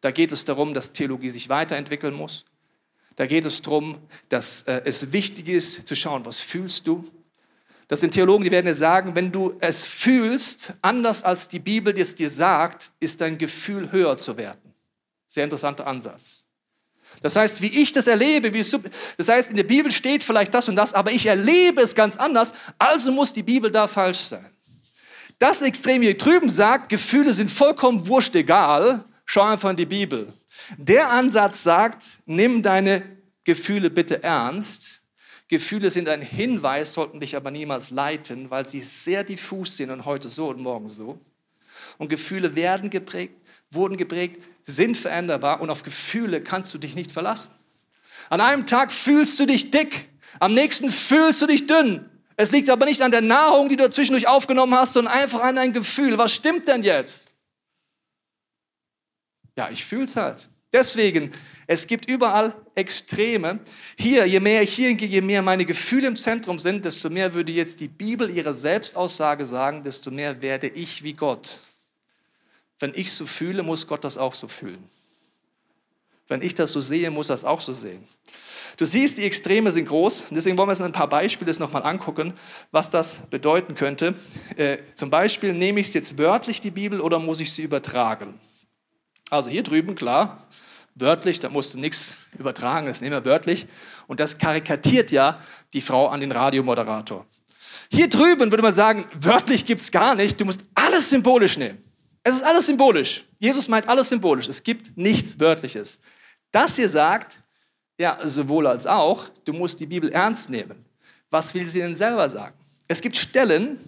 [0.00, 2.46] Da geht es darum, dass Theologie sich weiterentwickeln muss.
[3.16, 3.98] Da geht es darum,
[4.30, 7.04] dass äh, es wichtig ist, zu schauen, was fühlst du.
[7.86, 11.98] Das sind Theologen, die werden dir sagen, wenn du es fühlst, anders als die Bibel
[11.98, 14.72] es dir sagt, ist dein Gefühl höher zu werten.
[15.26, 16.44] Sehr interessanter Ansatz.
[17.22, 18.64] Das heißt, wie ich das erlebe, wie
[19.16, 22.16] das heißt, in der Bibel steht vielleicht das und das, aber ich erlebe es ganz
[22.16, 24.50] anders, also muss die Bibel da falsch sein.
[25.38, 30.32] Das Extrem hier drüben sagt, Gefühle sind vollkommen wurscht egal, schau einfach in die Bibel.
[30.76, 33.02] Der Ansatz sagt, nimm deine
[33.44, 35.02] Gefühle bitte ernst.
[35.48, 40.04] Gefühle sind ein Hinweis, sollten dich aber niemals leiten, weil sie sehr diffus sind und
[40.04, 41.18] heute so und morgen so.
[41.98, 43.34] Und Gefühle werden geprägt,
[43.70, 47.54] wurden geprägt, sind veränderbar und auf Gefühle kannst du dich nicht verlassen.
[48.28, 52.08] An einem Tag fühlst du dich dick, am nächsten fühlst du dich dünn.
[52.36, 55.56] Es liegt aber nicht an der Nahrung, die du zwischendurch aufgenommen hast, sondern einfach an
[55.56, 56.16] dein Gefühl.
[56.16, 57.28] Was stimmt denn jetzt?
[59.56, 60.48] Ja, ich fühl's halt.
[60.72, 61.32] Deswegen,
[61.66, 63.60] es gibt überall Extreme.
[63.98, 67.34] Hier, je mehr ich hier gehe, je mehr meine Gefühle im Zentrum sind, desto mehr
[67.34, 71.58] würde jetzt die Bibel ihre Selbstaussage sagen, desto mehr werde ich wie Gott.
[72.80, 74.82] Wenn ich so fühle, muss Gott das auch so fühlen.
[76.26, 78.02] Wenn ich das so sehe, muss er es auch so sehen.
[78.76, 80.26] Du siehst, die Extreme sind groß.
[80.30, 82.32] Deswegen wollen wir uns ein paar Beispiele nochmal angucken,
[82.70, 84.14] was das bedeuten könnte.
[84.56, 88.38] Äh, zum Beispiel, nehme ich es jetzt wörtlich, die Bibel, oder muss ich sie übertragen?
[89.28, 90.46] Also hier drüben, klar,
[90.94, 93.66] wörtlich, da musst du nichts übertragen, das nehmen wir wörtlich.
[94.06, 95.40] Und das karikatiert ja
[95.72, 97.26] die Frau an den Radiomoderator.
[97.90, 101.89] Hier drüben würde man sagen, wörtlich gibt es gar nicht, du musst alles symbolisch nehmen.
[102.22, 103.24] Es ist alles symbolisch.
[103.38, 104.48] Jesus meint alles symbolisch.
[104.48, 106.00] Es gibt nichts Wörtliches.
[106.52, 107.40] Das hier sagt,
[107.98, 110.84] ja, sowohl als auch, du musst die Bibel ernst nehmen.
[111.30, 112.56] Was will sie denn selber sagen?
[112.88, 113.78] Es gibt Stellen,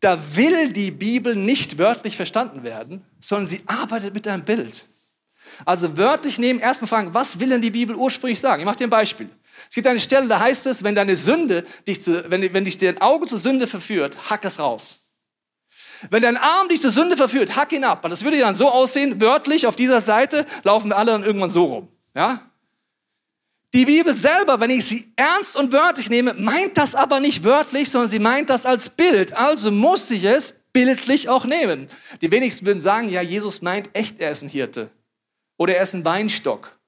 [0.00, 4.86] da will die Bibel nicht wörtlich verstanden werden, sondern sie arbeitet mit einem Bild.
[5.64, 8.60] Also wörtlich nehmen, erstmal fragen, was will denn die Bibel ursprünglich sagen?
[8.60, 9.30] Ich mache dir ein Beispiel.
[9.68, 12.76] Es gibt eine Stelle, da heißt es, wenn deine Sünde dich zu, wenn, wenn dich
[12.76, 15.05] dein Auge zur Sünde verführt, hack es raus.
[16.10, 18.04] Wenn dein Arm dich zur Sünde verführt, hack ihn ab.
[18.04, 21.50] Und das würde dann so aussehen, wörtlich auf dieser Seite laufen wir alle dann irgendwann
[21.50, 21.88] so rum.
[22.14, 22.40] Ja?
[23.74, 27.90] Die Bibel selber, wenn ich sie ernst und wörtlich nehme, meint das aber nicht wörtlich,
[27.90, 29.36] sondern sie meint das als Bild.
[29.36, 31.88] Also muss ich es bildlich auch nehmen.
[32.20, 34.90] Die wenigsten würden sagen, ja, Jesus meint echt, er ist ein Hirte.
[35.58, 36.78] Oder er ist ein Weinstock.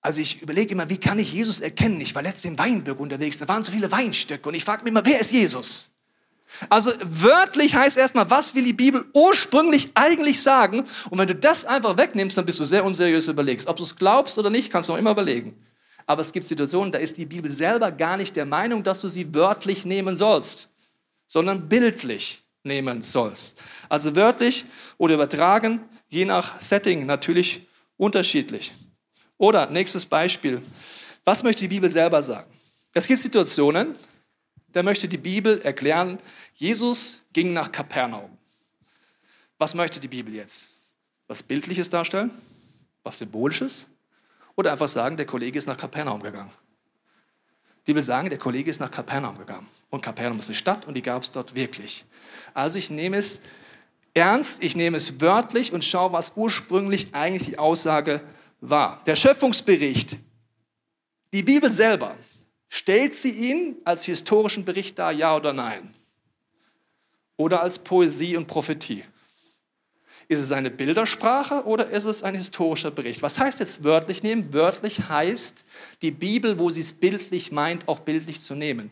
[0.00, 2.00] Also ich überlege immer, wie kann ich Jesus erkennen?
[2.00, 4.90] Ich war letztens in Weinberg unterwegs, da waren so viele Weinstöcke und ich frage mich
[4.90, 5.93] immer, wer ist Jesus?
[6.68, 10.84] Also wörtlich heißt erstmal, was will die Bibel ursprünglich eigentlich sagen?
[11.10, 13.66] Und wenn du das einfach wegnimmst, dann bist du sehr unseriös überlegst.
[13.66, 15.56] Ob du es glaubst oder nicht, kannst du noch immer überlegen.
[16.06, 19.08] Aber es gibt Situationen, da ist die Bibel selber gar nicht der Meinung, dass du
[19.08, 20.68] sie wörtlich nehmen sollst,
[21.26, 23.58] sondern bildlich nehmen sollst.
[23.88, 24.64] Also wörtlich
[24.98, 28.72] oder übertragen, je nach Setting natürlich unterschiedlich.
[29.38, 30.62] Oder nächstes Beispiel.
[31.24, 32.50] Was möchte die Bibel selber sagen?
[32.92, 33.94] Es gibt Situationen,
[34.74, 36.18] da möchte die Bibel erklären,
[36.54, 38.36] Jesus ging nach Kapernaum.
[39.56, 40.70] Was möchte die Bibel jetzt?
[41.28, 42.32] Was Bildliches darstellen?
[43.04, 43.86] Was Symbolisches?
[44.56, 46.50] Oder einfach sagen, der Kollege ist nach Kapernaum gegangen.
[47.86, 49.68] Die will sagen, der Kollege ist nach Kapernaum gegangen.
[49.90, 52.04] Und Kapernaum ist eine Stadt und die gab es dort wirklich.
[52.52, 53.42] Also ich nehme es
[54.12, 58.22] ernst, ich nehme es wörtlich und schaue, was ursprünglich eigentlich die Aussage
[58.60, 59.04] war.
[59.04, 60.16] Der Schöpfungsbericht,
[61.32, 62.16] die Bibel selber,
[62.74, 65.94] stellt sie ihn als historischen Bericht dar, ja oder nein?
[67.36, 69.04] Oder als Poesie und Prophetie?
[70.26, 73.22] Ist es eine Bildersprache oder ist es ein historischer Bericht?
[73.22, 74.52] Was heißt jetzt wörtlich nehmen?
[74.52, 75.64] Wörtlich heißt,
[76.02, 78.90] die Bibel, wo sie es bildlich meint, auch bildlich zu nehmen.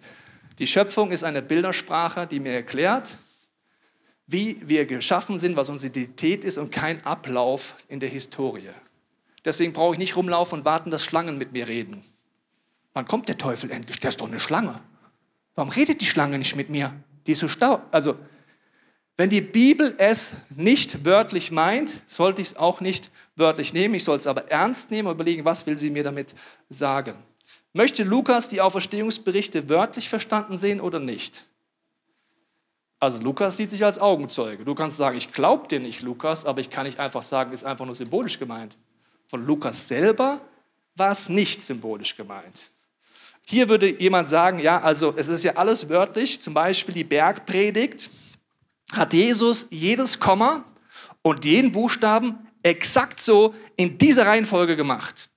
[0.61, 3.19] Die Schöpfung ist eine Bildersprache, die mir erklärt,
[4.29, 8.71] wie wir geschaffen sind, was unsere Identität ist und kein Ablauf in der Historie.
[9.45, 12.05] Deswegen brauche ich nicht rumlaufen und warten, dass Schlangen mit mir reden.
[12.95, 14.01] Wann kommt der Teufel endlich?
[14.01, 14.81] Der ist doch eine Schlange.
[15.55, 16.95] Warum redet die Schlange nicht mit mir?
[17.27, 17.81] Die ist so stau.
[17.91, 18.17] Also
[19.17, 23.95] wenn die Bibel es nicht wörtlich meint, sollte ich es auch nicht wörtlich nehmen.
[23.95, 26.35] Ich soll es aber ernst nehmen und überlegen, was will sie mir damit
[26.69, 27.15] sagen.
[27.75, 31.45] Möchte Lukas die Auferstehungsberichte wörtlich verstanden sehen oder nicht?
[32.99, 34.65] Also Lukas sieht sich als Augenzeuge.
[34.65, 37.65] Du kannst sagen, ich glaube dir nicht, Lukas, aber ich kann nicht einfach sagen, ist
[37.65, 38.77] einfach nur symbolisch gemeint.
[39.27, 40.41] Von Lukas selber
[40.95, 42.71] war es nicht symbolisch gemeint.
[43.47, 48.09] Hier würde jemand sagen, ja, also es ist ja alles wörtlich, zum Beispiel die Bergpredigt
[48.93, 50.65] hat Jesus jedes Komma
[51.23, 55.29] und jeden Buchstaben exakt so in dieser Reihenfolge gemacht.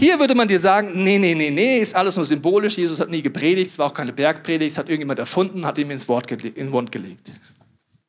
[0.00, 2.78] Hier würde man dir sagen, nee, nee, nee, nee, ist alles nur symbolisch.
[2.78, 5.90] Jesus hat nie gepredigt, es war auch keine Bergpredigt, es hat irgendjemand erfunden, hat ihm
[5.90, 7.32] ins Wort in den Mund gelegt.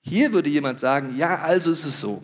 [0.01, 2.23] Hier würde jemand sagen, ja, also ist es so.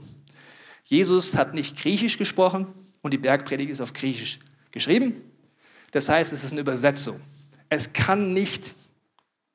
[0.83, 2.67] Jesus hat nicht Griechisch gesprochen
[3.01, 4.39] und die Bergpredigt ist auf Griechisch
[4.71, 5.19] geschrieben.
[5.91, 7.21] Das heißt, es ist eine Übersetzung.
[7.69, 8.75] Es kann nicht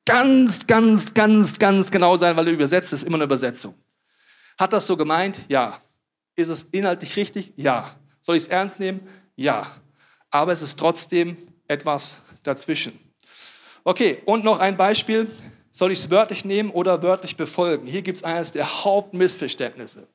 [0.05, 3.75] ganz, ganz, ganz, ganz genau sein, weil du übersetzt, ist immer eine Übersetzung.
[4.57, 5.39] Hat das so gemeint?
[5.47, 5.79] Ja.
[6.35, 7.53] Ist es inhaltlich richtig?
[7.55, 7.95] Ja.
[8.19, 9.07] Soll ich es ernst nehmen?
[9.35, 9.69] Ja.
[10.29, 12.97] Aber es ist trotzdem etwas dazwischen.
[13.83, 15.29] Okay, und noch ein Beispiel.
[15.71, 17.87] Soll ich es wörtlich nehmen oder wörtlich befolgen?
[17.87, 20.07] Hier gibt es eines der Hauptmissverständnisse.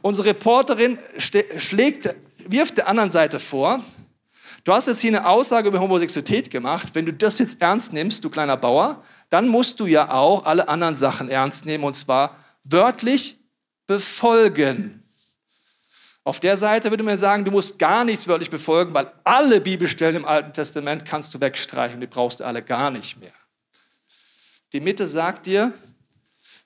[0.00, 2.14] Unsere Reporterin schlägt,
[2.46, 3.84] wirft der anderen Seite vor,
[4.68, 6.90] Du hast jetzt hier eine Aussage über Homosexualität gemacht.
[6.92, 10.68] Wenn du das jetzt ernst nimmst, du kleiner Bauer, dann musst du ja auch alle
[10.68, 13.38] anderen Sachen ernst nehmen und zwar wörtlich
[13.86, 15.02] befolgen.
[16.22, 20.16] Auf der Seite würde man sagen, du musst gar nichts wörtlich befolgen, weil alle Bibelstellen
[20.16, 23.32] im Alten Testament kannst du wegstreichen, die brauchst du alle gar nicht mehr.
[24.74, 25.72] Die Mitte sagt dir,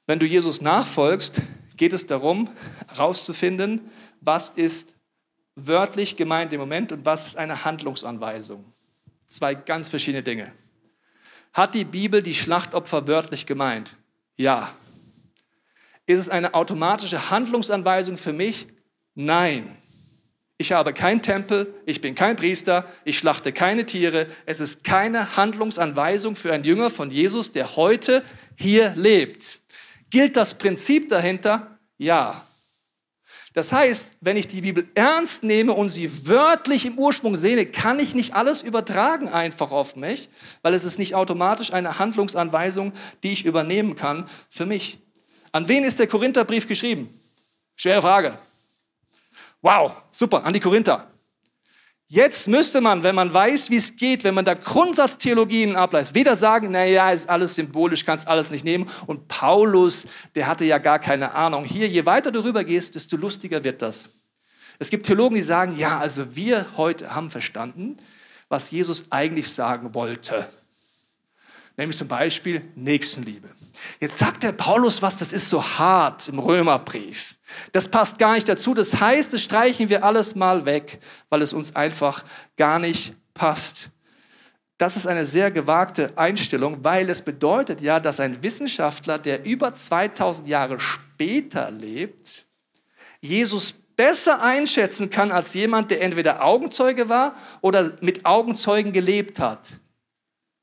[0.09, 1.43] wenn du Jesus nachfolgst,
[1.77, 2.51] geht es darum,
[2.89, 4.97] herauszufinden, was ist
[5.55, 8.65] wörtlich gemeint im Moment und was ist eine Handlungsanweisung?
[9.29, 10.53] Zwei ganz verschiedene Dinge.
[11.53, 13.97] Hat die Bibel die Schlachtopfer wörtlich gemeint?
[14.37, 14.73] Ja.
[16.07, 18.69] Ist es eine automatische Handlungsanweisung für mich?
[19.15, 19.77] Nein.
[20.59, 24.29] Ich habe keinen Tempel, ich bin kein Priester, ich schlachte keine Tiere.
[24.47, 28.23] Es ist keine Handlungsanweisung für einen Jünger von Jesus, der heute
[28.57, 29.61] hier lebt.
[30.11, 31.79] Gilt das Prinzip dahinter?
[31.99, 32.47] Ja.
[33.55, 37.99] Das heißt, wenn ich die Bibel ernst nehme und sie wörtlich im Ursprung sehe, kann
[37.99, 40.31] ich nicht alles übertragen einfach auf mich,
[40.63, 45.01] weil es ist nicht automatisch eine Handlungsanweisung, die ich übernehmen kann für mich.
[45.53, 47.13] An wen ist der Korintherbrief geschrieben?
[47.77, 48.39] Schwere Frage.
[49.61, 51.12] Wow, super, an die Korinther.
[52.15, 56.37] Jetzt müsste man, wenn man weiß, wie es geht, wenn man da Grundsatztheologien ableitet, weder
[56.37, 58.87] sagen, naja, ist alles symbolisch, kannst alles nicht nehmen.
[59.07, 61.65] Und Paulus, der hatte ja gar keine Ahnung.
[61.65, 64.11] Hier, je weiter du rüber gehst, desto lustiger wird das.
[64.79, 67.97] Es gibt Theologen, die sagen, ja, also wir heute haben verstanden,
[68.51, 70.47] was Jesus eigentlich sagen wollte.
[71.77, 73.49] Nämlich zum Beispiel Nächstenliebe.
[74.01, 77.39] Jetzt sagt der Paulus was, das ist so hart im Römerbrief.
[77.73, 78.75] Das passt gar nicht dazu.
[78.75, 82.25] Das heißt, das streichen wir alles mal weg, weil es uns einfach
[82.57, 83.91] gar nicht passt.
[84.79, 89.75] Das ist eine sehr gewagte Einstellung, weil es bedeutet ja, dass ein Wissenschaftler, der über
[89.75, 92.47] 2000 Jahre später lebt,
[93.21, 99.79] Jesus besser einschätzen kann als jemand, der entweder Augenzeuge war oder mit Augenzeugen gelebt hat.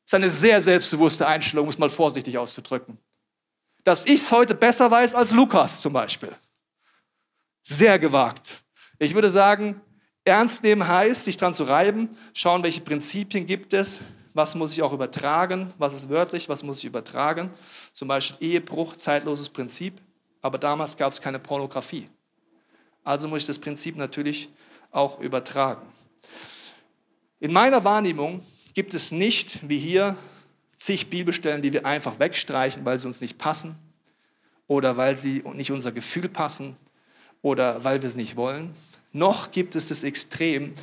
[0.09, 2.97] Ist eine sehr selbstbewusste Einstellung, um es mal vorsichtig auszudrücken.
[3.83, 6.35] Dass ich es heute besser weiß als Lukas zum Beispiel.
[7.61, 8.63] Sehr gewagt.
[8.97, 9.79] Ich würde sagen,
[10.25, 14.01] ernst nehmen heißt, sich dran zu reiben, schauen, welche Prinzipien gibt es,
[14.33, 17.51] was muss ich auch übertragen, was ist wörtlich, was muss ich übertragen.
[17.93, 20.01] Zum Beispiel Ehebruch, zeitloses Prinzip,
[20.41, 22.09] aber damals gab es keine Pornografie.
[23.03, 24.49] Also muss ich das Prinzip natürlich
[24.89, 25.85] auch übertragen.
[27.39, 28.43] In meiner Wahrnehmung
[28.79, 30.15] gibt es nicht, wie hier,
[30.77, 33.75] zig Bibelstellen, die wir einfach wegstreichen, weil sie uns nicht passen
[34.67, 36.77] oder weil sie nicht unser Gefühl passen
[37.41, 38.73] oder weil wir es nicht wollen.
[39.11, 40.75] Noch gibt es das Extrem,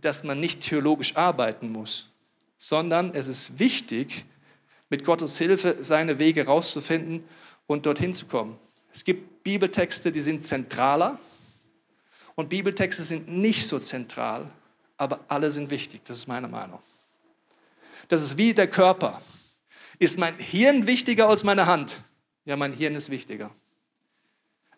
[0.00, 2.10] dass man nicht theologisch arbeiten muss,
[2.58, 4.24] sondern es ist wichtig,
[4.90, 7.22] mit Gottes Hilfe seine Wege rauszufinden
[7.68, 8.58] und dorthin zu kommen.
[8.90, 11.20] Es gibt Bibeltexte, die sind zentraler
[12.34, 14.50] und Bibeltexte sind nicht so zentral,
[14.96, 16.00] aber alle sind wichtig.
[16.04, 16.80] Das ist meine Meinung.
[18.14, 19.20] Das ist wie der Körper.
[19.98, 22.04] Ist mein Hirn wichtiger als meine Hand?
[22.44, 23.50] Ja, mein Hirn ist wichtiger.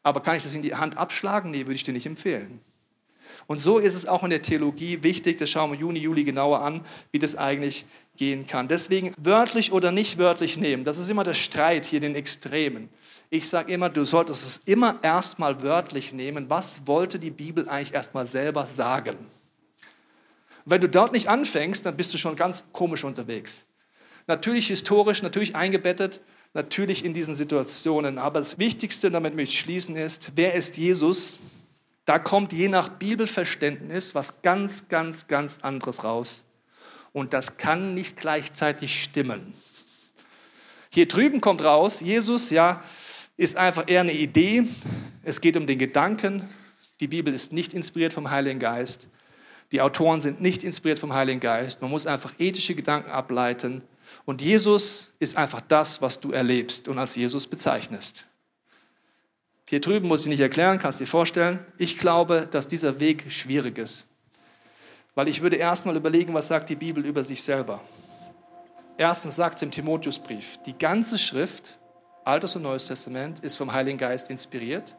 [0.02, 1.50] Aber kann ich das in die Hand abschlagen?
[1.50, 2.62] Nee, würde ich dir nicht empfehlen.
[3.46, 6.62] Und so ist es auch in der Theologie wichtig, das schauen wir Juni, Juli genauer
[6.62, 7.84] an, wie das eigentlich
[8.16, 8.68] gehen kann.
[8.68, 12.88] Deswegen wörtlich oder nicht wörtlich nehmen, das ist immer der Streit hier, den Extremen.
[13.28, 16.48] Ich sage immer, du solltest es immer erstmal wörtlich nehmen.
[16.48, 19.18] Was wollte die Bibel eigentlich erstmal selber sagen?
[20.68, 23.66] Wenn du dort nicht anfängst, dann bist du schon ganz komisch unterwegs.
[24.26, 26.20] Natürlich historisch, natürlich eingebettet,
[26.54, 28.18] natürlich in diesen Situationen.
[28.18, 31.38] Aber das Wichtigste, damit möchte ich schließen, ist, wer ist Jesus?
[32.04, 36.44] Da kommt je nach Bibelverständnis was ganz, ganz, ganz anderes raus.
[37.12, 39.54] Und das kann nicht gleichzeitig stimmen.
[40.90, 42.82] Hier drüben kommt raus, Jesus, ja,
[43.36, 44.64] ist einfach eher eine Idee.
[45.22, 46.48] Es geht um den Gedanken.
[46.98, 49.10] Die Bibel ist nicht inspiriert vom Heiligen Geist.
[49.72, 51.82] Die Autoren sind nicht inspiriert vom Heiligen Geist.
[51.82, 53.82] Man muss einfach ethische Gedanken ableiten
[54.24, 58.26] und Jesus ist einfach das, was du erlebst und als Jesus bezeichnest.
[59.68, 61.58] Hier drüben muss ich nicht erklären, kannst dir vorstellen.
[61.76, 64.08] Ich glaube, dass dieser Weg schwierig ist.
[65.16, 67.80] Weil ich würde erstmal überlegen, was sagt die Bibel über sich selber.
[68.96, 71.78] Erstens sagt es im Timotheusbrief, die ganze Schrift,
[72.24, 74.96] Altes und Neues Testament, ist vom Heiligen Geist inspiriert.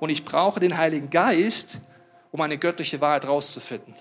[0.00, 1.80] Und ich brauche den Heiligen Geist,
[2.30, 3.94] um eine göttliche Wahrheit herauszufinden.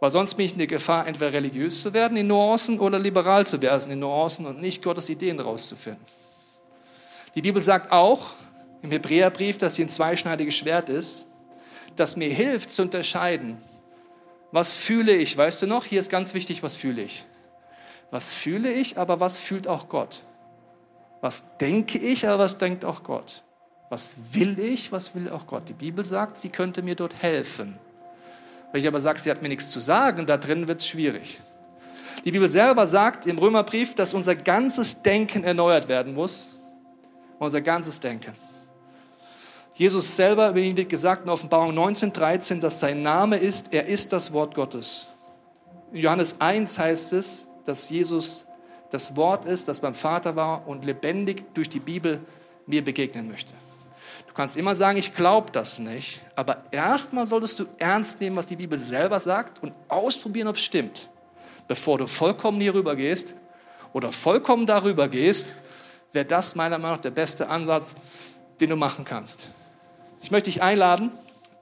[0.00, 3.46] Weil sonst bin ich in der Gefahr, entweder religiös zu werden in Nuancen oder liberal
[3.46, 6.04] zu werden in Nuancen und nicht Gottes Ideen rauszufinden.
[7.34, 8.30] Die Bibel sagt auch
[8.82, 11.26] im Hebräerbrief, dass sie ein zweischneidiges Schwert ist,
[11.96, 13.58] das mir hilft zu unterscheiden,
[14.50, 15.36] was fühle ich.
[15.36, 15.84] Weißt du noch?
[15.84, 17.24] Hier ist ganz wichtig, was fühle ich.
[18.10, 20.22] Was fühle ich, aber was fühlt auch Gott?
[21.22, 23.42] Was denke ich, aber was denkt auch Gott?
[23.92, 25.68] Was will ich, was will auch Gott?
[25.68, 27.78] Die Bibel sagt, sie könnte mir dort helfen.
[28.70, 31.42] Wenn ich aber sage, sie hat mir nichts zu sagen, da drin wird es schwierig.
[32.24, 36.56] Die Bibel selber sagt im Römerbrief, dass unser ganzes Denken erneuert werden muss.
[37.38, 38.32] Unser ganzes Denken.
[39.74, 44.14] Jesus selber, über ihn wird gesagt in Offenbarung 19,13, dass sein Name ist, er ist
[44.14, 45.08] das Wort Gottes.
[45.92, 48.46] In Johannes 1 heißt es, dass Jesus
[48.88, 52.20] das Wort ist, das beim Vater war und lebendig durch die Bibel
[52.64, 53.52] mir begegnen möchte.
[54.32, 58.46] Du kannst immer sagen, ich glaube das nicht, aber erstmal solltest du ernst nehmen, was
[58.46, 61.10] die Bibel selber sagt und ausprobieren, ob es stimmt,
[61.68, 63.34] bevor du vollkommen hier rüber gehst
[63.92, 65.54] oder vollkommen darüber gehst,
[66.12, 67.94] wäre das meiner Meinung nach der beste Ansatz,
[68.58, 69.48] den du machen kannst.
[70.22, 71.10] Ich möchte dich einladen,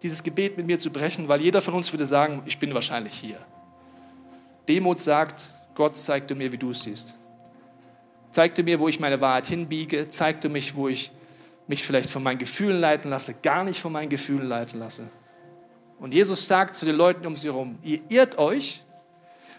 [0.05, 3.15] dieses Gebet mit mir zu brechen, weil jeder von uns würde sagen, ich bin wahrscheinlich
[3.15, 3.39] hier.
[4.69, 7.15] Demut sagt, Gott zeig du mir, wie du es siehst.
[8.31, 10.07] Zeig du mir, wo ich meine Wahrheit hinbiege.
[10.07, 11.11] Zeig du mich, wo ich
[11.71, 15.09] mich vielleicht von meinen Gefühlen leiten lasse, gar nicht von meinen Gefühlen leiten lasse.
[16.01, 18.83] Und Jesus sagt zu den Leuten um sie herum, ihr irrt euch,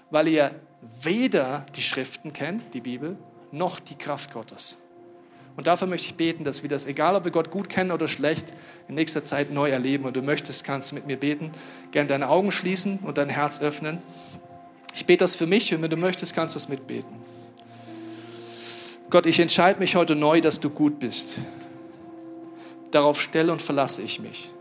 [0.09, 0.53] weil ihr
[1.01, 3.15] weder die Schriften kennt, die Bibel,
[3.53, 4.77] noch die Kraft Gottes.
[5.55, 8.09] Und dafür möchte ich beten, dass wir das, egal ob wir Gott gut kennen oder
[8.09, 8.53] schlecht,
[8.89, 10.03] in nächster Zeit neu erleben.
[10.03, 11.51] Und du möchtest, kannst du mit mir beten.
[11.91, 13.99] Gerne deine Augen schließen und dein Herz öffnen.
[14.93, 17.15] Ich bete das für mich und wenn du möchtest, kannst du es mitbeten.
[19.09, 21.39] Gott, ich entscheide mich heute neu, dass du gut bist.
[22.91, 24.51] Darauf stelle und verlasse ich mich.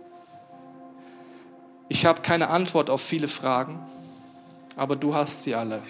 [1.89, 3.81] Ich habe keine Antwort auf viele Fragen,
[4.77, 5.83] aber du hast sie alle.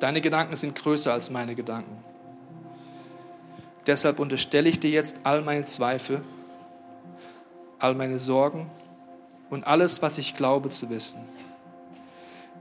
[0.00, 2.02] Deine Gedanken sind größer als meine Gedanken.
[3.86, 6.22] Deshalb unterstelle ich dir jetzt all meine Zweifel,
[7.78, 8.70] all meine Sorgen
[9.50, 11.20] und alles, was ich glaube zu wissen.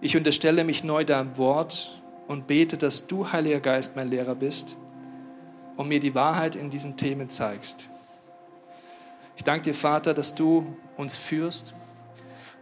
[0.01, 4.75] Ich unterstelle mich neu deinem Wort und bete, dass du, Heiliger Geist, mein Lehrer bist
[5.77, 7.89] und mir die Wahrheit in diesen Themen zeigst.
[9.41, 11.73] Ich danke dir, Vater, dass du uns führst.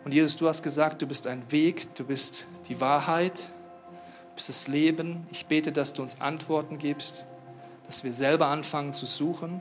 [0.06, 3.50] Und Jesus, du hast gesagt, du bist ein Weg, du bist die Wahrheit,
[4.30, 5.28] du bist das Leben.
[5.30, 7.26] Ich bete, dass du uns Antworten gibst,
[7.86, 9.60] dass wir selber anfangen zu suchen,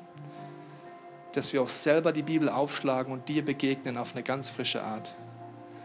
[1.33, 5.17] dass wir auch selber die Bibel aufschlagen und dir begegnen auf eine ganz frische Art.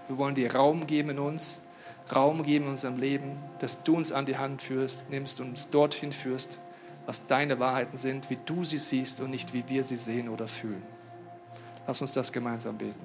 [0.08, 1.64] Wir wollen dir Raum geben in uns,
[2.16, 5.72] Raum geben in unserem Leben, dass du uns an die Hand führst, nimmst und uns
[5.72, 6.62] dorthin führst,
[7.08, 10.48] was deine Wahrheiten sind, wie du sie siehst und nicht wie wir sie sehen oder
[10.48, 10.84] fühlen.
[11.86, 13.02] Lass uns das gemeinsam beten.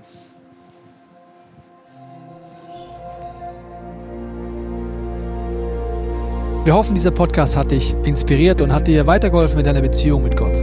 [6.65, 10.37] Wir hoffen, dieser Podcast hat dich inspiriert und hat dir weitergeholfen in deiner Beziehung mit
[10.37, 10.63] Gott.